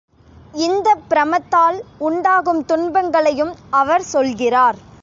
இந்தப் 0.59 1.03
பிரமத்தால் 1.09 1.77
உண்டாகும் 1.99 2.65
துன்பங்களையும் 2.65 3.53
அவர் 3.75 4.05
சொல்கிறார். 4.11 4.79